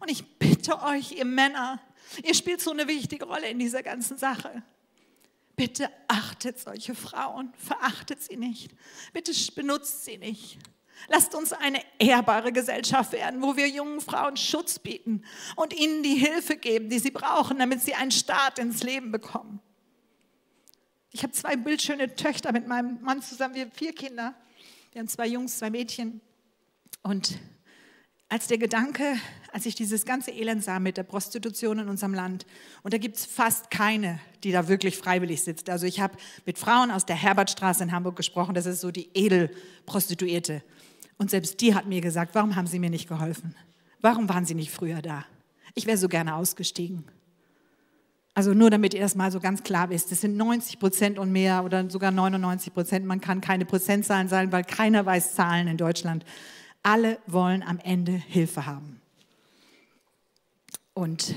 [0.00, 1.80] Und ich bitte euch, ihr Männer,
[2.22, 4.62] ihr spielt so eine wichtige Rolle in dieser ganzen Sache.
[5.56, 8.74] Bitte achtet solche Frauen, verachtet sie nicht.
[9.12, 10.58] Bitte benutzt sie nicht.
[11.08, 15.22] Lasst uns eine ehrbare Gesellschaft werden, wo wir jungen Frauen Schutz bieten
[15.56, 19.60] und ihnen die Hilfe geben, die sie brauchen, damit sie einen Start ins Leben bekommen.
[21.10, 23.54] Ich habe zwei bildschöne Töchter mit meinem Mann zusammen.
[23.54, 24.34] Wir haben vier Kinder.
[24.92, 26.20] Wir haben zwei Jungs, zwei Mädchen.
[27.02, 27.38] Und
[28.34, 29.14] als der Gedanke,
[29.52, 32.46] als ich dieses ganze Elend sah mit der Prostitution in unserem Land,
[32.82, 35.70] und da gibt es fast keine, die da wirklich freiwillig sitzt.
[35.70, 39.08] Also ich habe mit Frauen aus der Herbertstraße in Hamburg gesprochen, das ist so die
[39.14, 40.64] Edelprostituierte.
[41.16, 43.54] Und selbst die hat mir gesagt, warum haben Sie mir nicht geholfen?
[44.00, 45.24] Warum waren Sie nicht früher da?
[45.76, 47.04] Ich wäre so gerne ausgestiegen.
[48.34, 51.30] Also nur damit ihr das mal so ganz klar wisst, das sind 90 Prozent und
[51.30, 53.06] mehr oder sogar 99 Prozent.
[53.06, 56.24] Man kann keine Prozentzahlen sagen, weil keiner weiß Zahlen in Deutschland.
[56.84, 59.00] Alle wollen am Ende Hilfe haben.
[60.92, 61.34] Und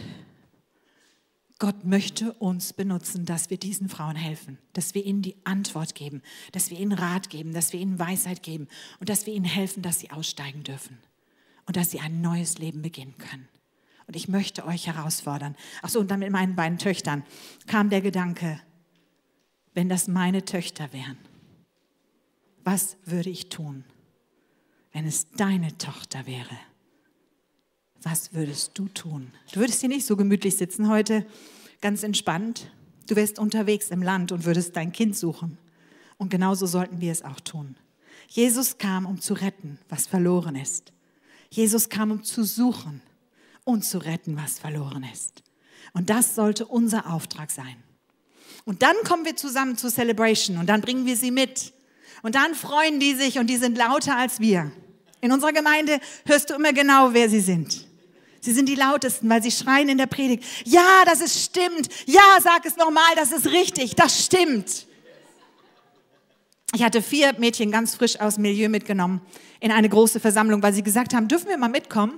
[1.57, 6.21] Gott möchte uns benutzen, dass wir diesen Frauen helfen, dass wir ihnen die Antwort geben,
[6.51, 8.67] dass wir ihnen Rat geben, dass wir ihnen Weisheit geben
[8.99, 10.99] und dass wir ihnen helfen, dass sie aussteigen dürfen
[11.65, 13.47] und dass sie ein neues Leben beginnen können.
[14.05, 15.55] Und ich möchte euch herausfordern.
[15.81, 17.23] Ach so, und dann mit meinen beiden Töchtern
[17.67, 18.61] kam der Gedanke,
[19.73, 21.17] wenn das meine Töchter wären,
[22.65, 23.85] was würde ich tun?
[24.93, 26.57] Wenn es deine Tochter wäre,
[28.03, 29.31] was würdest du tun?
[29.51, 31.25] Du würdest hier nicht so gemütlich sitzen heute,
[31.81, 32.71] ganz entspannt.
[33.07, 35.57] Du wärst unterwegs im Land und würdest dein Kind suchen.
[36.17, 37.75] Und genauso sollten wir es auch tun.
[38.27, 40.93] Jesus kam, um zu retten, was verloren ist.
[41.49, 43.01] Jesus kam, um zu suchen
[43.63, 45.43] und zu retten, was verloren ist.
[45.93, 47.75] Und das sollte unser Auftrag sein.
[48.65, 51.73] Und dann kommen wir zusammen zur Celebration und dann bringen wir sie mit.
[52.23, 54.71] Und dann freuen die sich und die sind lauter als wir.
[55.21, 57.87] In unserer Gemeinde hörst du immer genau, wer sie sind.
[58.39, 60.43] Sie sind die lautesten, weil sie schreien in der Predigt.
[60.63, 61.89] Ja, das ist stimmt.
[62.05, 63.95] Ja, sag es nochmal, das ist richtig.
[63.95, 64.85] Das stimmt.
[66.73, 69.21] Ich hatte vier Mädchen ganz frisch aus Milieu mitgenommen
[69.59, 72.13] in eine große Versammlung, weil sie gesagt haben, dürfen wir mal mitkommen?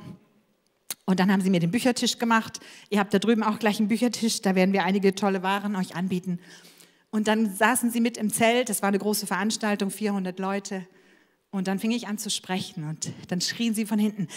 [1.05, 2.59] Und dann haben sie mir den Büchertisch gemacht.
[2.89, 5.95] Ihr habt da drüben auch gleich einen Büchertisch, da werden wir einige tolle Waren euch
[5.95, 6.39] anbieten.
[7.11, 10.85] Und dann saßen sie mit im Zelt, das war eine große Veranstaltung, 400 Leute.
[11.51, 14.27] Und dann fing ich an zu sprechen und dann schrien sie von hinten,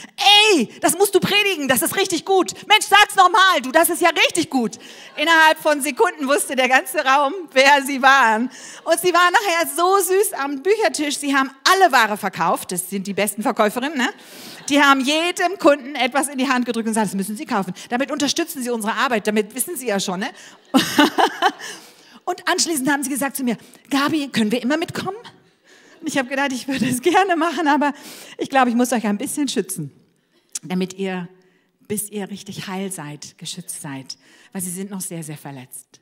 [0.56, 2.54] ey, das musst du predigen, das ist richtig gut.
[2.66, 4.78] Mensch, sag's nochmal, du, das ist ja richtig gut.
[5.18, 8.48] Innerhalb von Sekunden wusste der ganze Raum, wer sie waren.
[8.84, 13.06] Und sie waren nachher so süß am Büchertisch, sie haben alle Ware verkauft, das sind
[13.06, 14.08] die besten Verkäuferinnen, ne?
[14.70, 17.74] Die haben jedem Kunden etwas in die Hand gedrückt und gesagt, das müssen sie kaufen.
[17.90, 20.30] Damit unterstützen sie unsere Arbeit, damit wissen sie ja schon, ne?
[22.32, 23.58] Und anschließend haben sie gesagt zu mir,
[23.90, 25.18] Gabi, können wir immer mitkommen?
[26.00, 27.92] Und ich habe gedacht, ich würde es gerne machen, aber
[28.38, 29.92] ich glaube, ich muss euch ein bisschen schützen,
[30.62, 31.28] damit ihr
[31.88, 34.16] bis ihr richtig heil seid, geschützt seid,
[34.52, 36.00] weil sie sind noch sehr, sehr verletzt.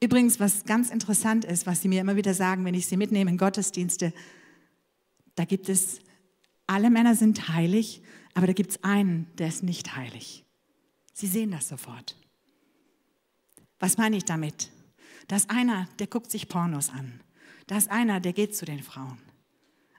[0.00, 3.30] Übrigens, was ganz interessant ist, was sie mir immer wieder sagen, wenn ich sie mitnehme
[3.30, 4.12] in Gottesdienste,
[5.36, 6.00] da gibt es,
[6.66, 8.02] alle Männer sind heilig,
[8.34, 10.44] aber da gibt es einen, der ist nicht heilig.
[11.12, 12.16] Sie sehen das sofort.
[13.78, 14.72] Was meine ich damit?
[15.28, 17.20] Da ist einer, der guckt sich Pornos an.
[17.66, 19.18] Da ist einer, der geht zu den Frauen.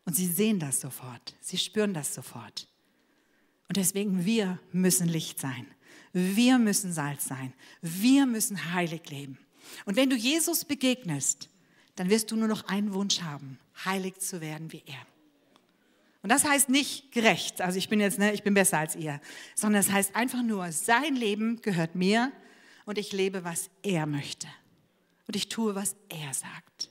[0.06, 1.36] Und sie sehen das sofort.
[1.40, 2.68] Sie spüren das sofort.
[3.68, 5.68] Und deswegen, wir müssen Licht sein.
[6.12, 7.54] Wir müssen Salz sein.
[7.82, 9.38] Wir müssen heilig leben.
[9.86, 11.50] Und wenn du Jesus begegnest,
[11.96, 15.06] dann wirst du nur noch einen Wunsch haben, heilig zu werden wie er.
[16.22, 19.22] Und das heißt nicht gerecht, also ich bin jetzt, ne, ich bin besser als ihr,
[19.56, 22.32] sondern es das heißt einfach nur, sein Leben gehört mir
[22.86, 24.48] und ich lebe, was er möchte.
[25.30, 26.90] Und ich tue, was er sagt.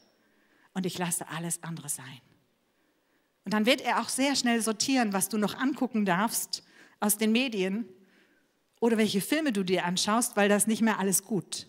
[0.72, 2.20] Und ich lasse alles andere sein.
[3.44, 6.62] Und dann wird er auch sehr schnell sortieren, was du noch angucken darfst
[7.01, 7.88] aus den Medien
[8.79, 11.66] oder welche Filme du dir anschaust, weil das nicht mehr alles gut.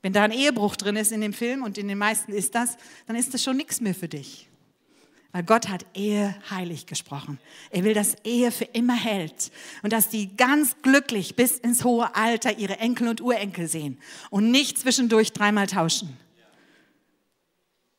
[0.00, 2.78] Wenn da ein Ehebruch drin ist in dem Film und in den meisten ist das,
[3.04, 4.48] dann ist das schon nichts mehr für dich.
[5.36, 7.38] Weil Gott hat Ehe heilig gesprochen.
[7.68, 12.14] Er will, dass Ehe für immer hält und dass die ganz glücklich bis ins hohe
[12.14, 13.98] Alter ihre Enkel und Urenkel sehen
[14.30, 16.16] und nicht zwischendurch dreimal tauschen.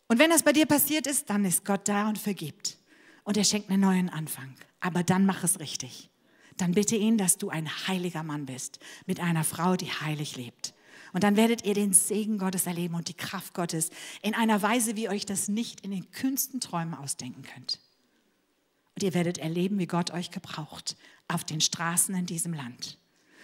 [0.08, 2.80] Und wenn das bei dir passiert ist, dann ist Gott da und vergibt.
[3.24, 4.56] Und er schenkt einen neuen Anfang.
[4.80, 6.10] Aber dann mach es richtig.
[6.56, 10.74] Dann bitte ihn, dass du ein heiliger Mann bist mit einer Frau, die heilig lebt.
[11.14, 13.90] Und dann werdet ihr den Segen Gottes erleben und die Kraft Gottes
[14.22, 17.80] in einer Weise, wie ihr euch das nicht in den kühnsten Träumen ausdenken könnt.
[18.96, 22.98] Und ihr werdet erleben, wie Gott euch gebraucht auf den Straßen in diesem Land.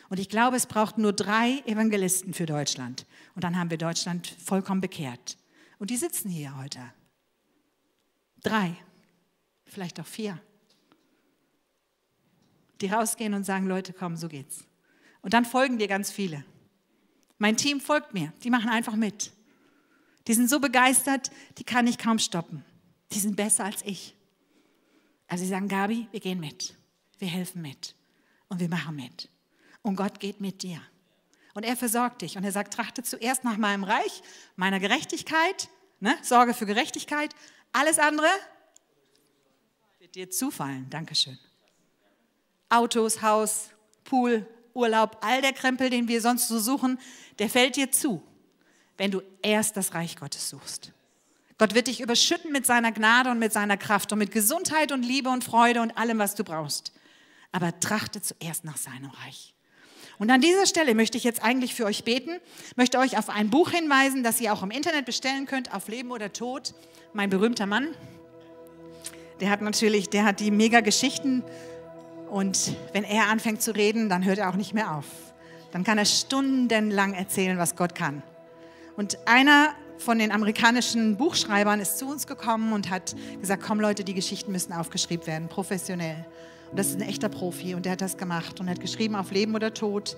[0.09, 3.05] Und ich glaube, es braucht nur drei Evangelisten für Deutschland.
[3.35, 5.37] Und dann haben wir Deutschland vollkommen bekehrt.
[5.79, 6.79] Und die sitzen hier heute.
[8.41, 8.75] Drei,
[9.65, 10.39] vielleicht auch vier.
[12.81, 14.65] Die rausgehen und sagen, Leute, komm, so geht's.
[15.21, 16.43] Und dann folgen dir ganz viele.
[17.43, 19.33] Mein Team folgt mir, die machen einfach mit.
[20.27, 22.63] Die sind so begeistert, die kann ich kaum stoppen.
[23.11, 24.15] Die sind besser als ich.
[25.27, 26.73] Also sie sagen, Gabi, wir gehen mit.
[27.19, 27.95] Wir helfen mit.
[28.47, 29.27] Und wir machen mit.
[29.81, 30.81] Und Gott geht mit dir.
[31.53, 32.37] Und er versorgt dich.
[32.37, 34.23] Und er sagt, trachte zuerst nach meinem Reich,
[34.55, 35.67] meiner Gerechtigkeit,
[35.99, 36.15] ne?
[36.21, 37.35] Sorge für Gerechtigkeit.
[37.73, 38.29] Alles andere
[39.99, 40.89] wird dir zufallen.
[40.89, 41.37] Dankeschön.
[42.69, 43.71] Autos, Haus,
[44.05, 46.99] Pool, Urlaub, all der Krempel, den wir sonst so suchen,
[47.39, 48.21] der fällt dir zu,
[48.97, 50.91] wenn du erst das Reich Gottes suchst.
[51.57, 55.03] Gott wird dich überschütten mit seiner Gnade und mit seiner Kraft und mit Gesundheit und
[55.03, 56.91] Liebe und Freude und allem, was du brauchst.
[57.51, 59.53] Aber trachte zuerst nach seinem Reich.
[60.19, 62.39] Und an dieser Stelle möchte ich jetzt eigentlich für euch beten,
[62.75, 66.11] möchte euch auf ein Buch hinweisen, das ihr auch im Internet bestellen könnt, auf Leben
[66.11, 66.73] oder Tod.
[67.13, 67.95] Mein berühmter Mann,
[69.39, 71.43] der hat natürlich, der hat die mega Geschichten
[72.33, 75.05] und wenn er anfängt zu reden, dann hört er auch nicht mehr auf.
[75.71, 78.23] Dann kann er stundenlang erzählen, was Gott kann.
[78.97, 84.03] Und einer von den amerikanischen Buchschreibern ist zu uns gekommen und hat gesagt, komm Leute,
[84.03, 86.25] die Geschichten müssen aufgeschrieben werden, professionell.
[86.71, 89.29] Und das ist ein echter Profi und der hat das gemacht und hat geschrieben auf
[89.29, 90.17] Leben oder Tod.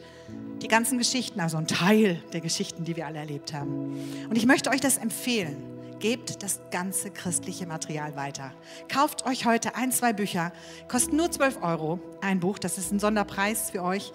[0.62, 3.99] Die ganzen Geschichten, also ein Teil der Geschichten, die wir alle erlebt haben.
[4.30, 5.74] Und ich möchte euch das empfehlen.
[5.99, 8.51] Gebt das ganze christliche Material weiter.
[8.91, 10.51] Kauft euch heute ein, zwei Bücher,
[10.88, 14.12] kostet nur 12 Euro ein Buch, das ist ein Sonderpreis für euch.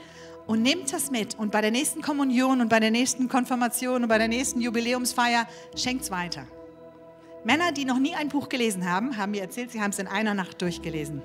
[0.47, 4.09] Und nehmt das mit und bei der nächsten Kommunion und bei der nächsten Konfirmation und
[4.09, 6.47] bei der nächsten Jubiläumsfeier schenkt es weiter.
[7.45, 10.09] Männer, die noch nie ein Buch gelesen haben, haben mir erzählt, sie haben es in
[10.09, 11.23] einer Nacht durchgelesen.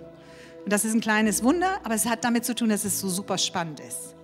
[0.64, 3.10] Und das ist ein kleines Wunder, aber es hat damit zu tun, dass es so
[3.10, 4.16] super spannend ist.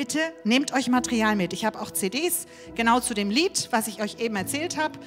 [0.00, 1.52] Bitte nehmt euch Material mit.
[1.52, 4.98] Ich habe auch CDs genau zu dem Lied, was ich euch eben erzählt habe.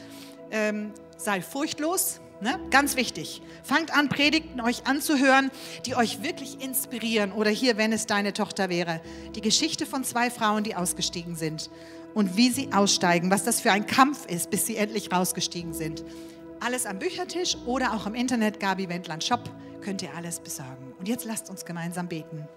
[0.52, 2.60] Ähm, sei furchtlos, ne?
[2.70, 3.42] ganz wichtig.
[3.64, 5.50] Fangt an, Predigten euch anzuhören,
[5.88, 7.32] die euch wirklich inspirieren.
[7.32, 9.02] Oder hier, wenn es deine Tochter wäre,
[9.34, 11.72] die Geschichte von zwei Frauen, die ausgestiegen sind
[12.14, 16.06] und wie sie aussteigen, was das für ein Kampf ist, bis sie endlich rausgestiegen sind.
[16.60, 19.50] Alles am Büchertisch oder auch im Internet, Gabi Wendland Shop,
[19.82, 20.94] könnt ihr alles besorgen.
[21.00, 22.48] Und jetzt lasst uns gemeinsam beten.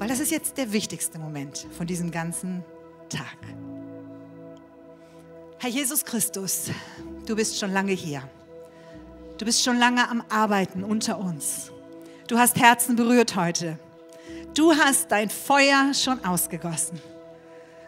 [0.00, 2.64] Weil das ist jetzt der wichtigste Moment von diesem ganzen
[3.10, 3.36] Tag.
[5.58, 6.70] Herr Jesus Christus,
[7.26, 8.22] du bist schon lange hier.
[9.36, 11.70] Du bist schon lange am Arbeiten unter uns.
[12.28, 13.78] Du hast Herzen berührt heute.
[14.54, 16.98] Du hast dein Feuer schon ausgegossen.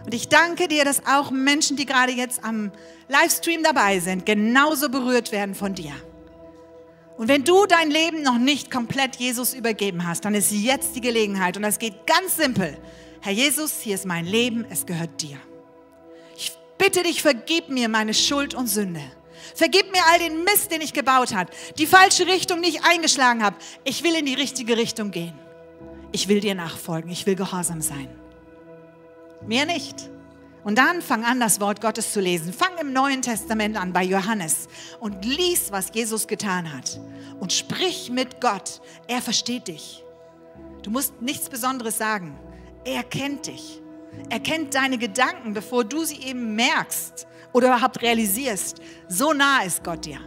[0.04, 2.72] Und ich danke dir, dass auch Menschen, die gerade jetzt am
[3.08, 5.94] Livestream dabei sind, genauso berührt werden von dir.
[7.16, 11.00] Und wenn du dein Leben noch nicht komplett Jesus übergeben hast, dann ist jetzt die
[11.00, 11.56] Gelegenheit.
[11.56, 12.76] Und das geht ganz simpel.
[13.20, 15.36] Herr Jesus, hier ist mein Leben, es gehört dir.
[16.36, 19.02] Ich bitte dich, vergib mir meine Schuld und Sünde.
[19.54, 23.42] Vergib mir all den Mist, den ich gebaut habe, die falsche Richtung, die ich eingeschlagen
[23.42, 23.56] habe.
[23.84, 25.34] Ich will in die richtige Richtung gehen.
[26.12, 28.08] ich will dir nachfolgen, ich will gehorsam sein.
[29.46, 30.10] Mehr nicht.
[30.64, 32.52] Und dann fang an, das Wort Gottes zu lesen.
[32.52, 34.68] Fang im Neuen Testament an bei Johannes
[35.00, 37.00] und lies, was Jesus getan hat.
[37.40, 38.80] Und sprich mit Gott.
[39.08, 40.04] Er versteht dich.
[40.82, 42.38] Du musst nichts Besonderes sagen.
[42.84, 43.80] Er kennt dich.
[44.28, 48.80] Er kennt deine Gedanken, bevor du sie eben merkst oder überhaupt realisierst.
[49.08, 50.20] So nah ist Gott dir.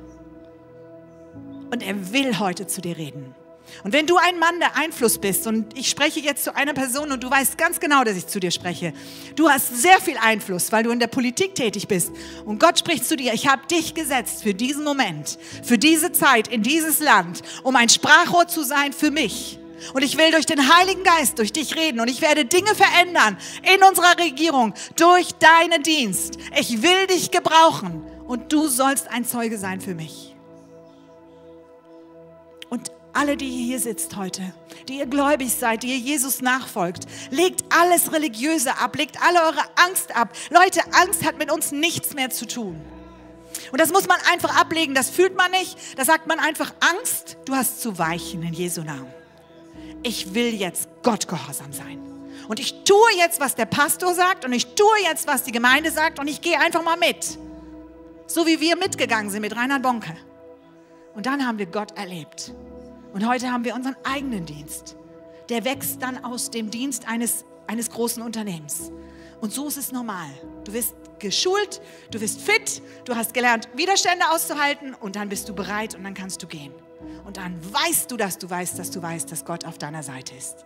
[1.71, 3.36] Und er will heute zu dir reden.
[3.84, 7.12] Und wenn du ein Mann der Einfluss bist und ich spreche jetzt zu einer Person
[7.12, 8.94] und du weißt ganz genau, dass ich zu dir spreche,
[9.36, 12.12] du hast sehr viel Einfluss, weil du in der Politik tätig bist
[12.46, 16.48] und Gott spricht zu dir, ich habe dich gesetzt für diesen Moment, für diese Zeit,
[16.48, 19.60] in dieses Land, um ein Sprachrohr zu sein für mich.
[19.94, 23.38] Und ich will durch den Heiligen Geist durch dich reden und ich werde Dinge verändern
[23.76, 26.38] in unserer Regierung durch deinen Dienst.
[26.58, 30.35] Ich will dich gebrauchen und du sollst ein Zeuge sein für mich.
[33.15, 34.41] Alle, die hier sitzt heute,
[34.89, 39.63] die ihr gläubig seid, die ihr Jesus nachfolgt, legt alles Religiöse ab, legt alle eure
[39.88, 40.36] Angst ab.
[40.49, 42.75] Leute, Angst hat mit uns nichts mehr zu tun.
[43.71, 45.78] Und das muss man einfach ablegen, das fühlt man nicht.
[45.97, 49.13] Da sagt man einfach Angst, du hast zu weichen in Jesu Namen.
[50.04, 52.01] Ich will jetzt Gott gehorsam sein.
[52.49, 55.89] Und ich tue jetzt, was der Pastor sagt und ich tue jetzt, was die Gemeinde
[55.89, 57.39] sagt und ich gehe einfach mal mit.
[58.28, 60.17] So wie wir mitgegangen sind mit Reinhard Bonke.
[61.13, 62.54] Und dann haben wir Gott erlebt.
[63.15, 64.97] Und heute haben wir unseren eigenen Dienst.
[65.47, 68.91] Der wächst dann aus dem Dienst eines, eines großen Unternehmens.
[69.39, 70.28] Und so ist es normal.
[70.65, 71.80] Du wirst geschult,
[72.12, 76.13] du wirst fit, du hast gelernt, Widerstände auszuhalten und dann bist du bereit und dann
[76.13, 76.73] kannst du gehen.
[77.23, 80.36] Und dann weißt du, dass du weißt, dass du weißt, dass Gott auf deiner Seite
[80.36, 80.65] ist.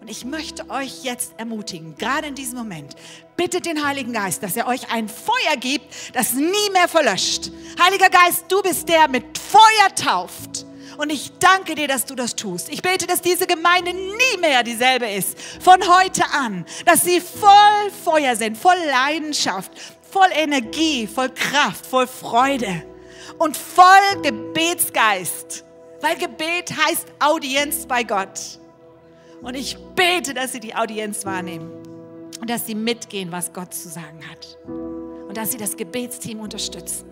[0.00, 2.94] Und ich möchte euch jetzt ermutigen, gerade in diesem Moment,
[3.36, 7.50] bittet den Heiligen Geist, dass er euch ein Feuer gibt, das nie mehr verlöscht.
[7.82, 10.69] Heiliger Geist, du bist der mit Feuer tauft.
[10.96, 12.68] Und ich danke dir, dass du das tust.
[12.68, 15.38] Ich bete, dass diese Gemeinde nie mehr dieselbe ist.
[15.60, 16.64] Von heute an.
[16.84, 19.72] Dass sie voll Feuer sind, voll Leidenschaft,
[20.02, 22.82] voll Energie, voll Kraft, voll Freude
[23.38, 25.64] und voll Gebetsgeist.
[26.00, 28.58] Weil Gebet heißt Audienz bei Gott.
[29.42, 31.70] Und ich bete, dass sie die Audienz wahrnehmen
[32.40, 34.58] und dass sie mitgehen, was Gott zu sagen hat.
[34.66, 37.06] Und dass sie das Gebetsteam unterstützen.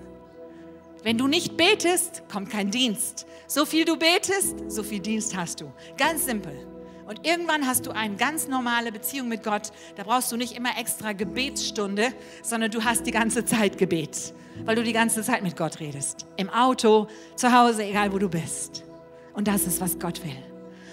[1.03, 3.27] Wenn du nicht betest, kommt kein Dienst.
[3.47, 5.73] So viel du betest, so viel Dienst hast du.
[5.97, 6.67] Ganz simpel.
[7.07, 9.73] Und irgendwann hast du eine ganz normale Beziehung mit Gott.
[9.97, 14.35] Da brauchst du nicht immer extra Gebetsstunde, sondern du hast die ganze Zeit Gebet,
[14.65, 16.27] weil du die ganze Zeit mit Gott redest.
[16.37, 17.07] Im Auto,
[17.37, 18.85] zu Hause, egal wo du bist.
[19.33, 20.37] Und das ist, was Gott will.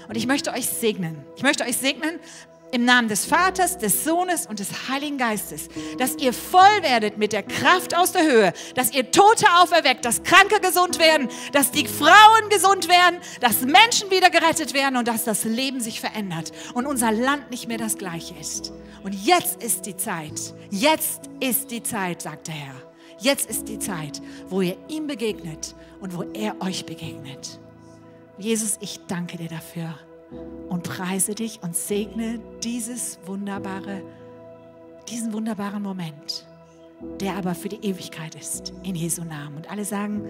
[0.07, 1.17] Und ich möchte euch segnen.
[1.35, 2.19] Ich möchte euch segnen
[2.75, 7.31] im Namen des Vaters, des Sohnes und des Heiligen Geistes, dass ihr voll werdet mit
[7.31, 11.87] der Kraft aus der Höhe, dass ihr Tote auferweckt, dass Kranke gesund werden, dass die
[11.87, 16.85] Frauen gesund werden, dass Menschen wieder gerettet werden und dass das Leben sich verändert und
[16.85, 18.73] unser Land nicht mehr das gleiche ist.
[19.03, 22.75] Und jetzt ist die Zeit, jetzt ist die Zeit, sagt der Herr.
[23.19, 27.57] Jetzt ist die Zeit, wo ihr ihm begegnet und wo er euch begegnet.
[28.37, 29.95] Jesus, ich danke dir dafür
[30.69, 34.01] und preise dich und segne dieses wunderbare,
[35.09, 36.45] diesen wunderbaren Moment,
[37.19, 39.57] der aber für die Ewigkeit ist, in Jesu Namen.
[39.57, 40.23] Und alle sagen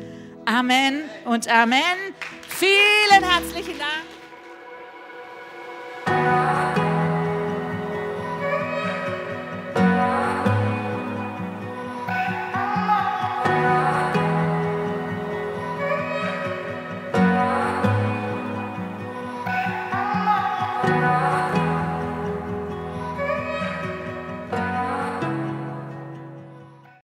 [0.46, 2.14] Amen und Amen.
[2.48, 4.25] Vielen herzlichen Dank.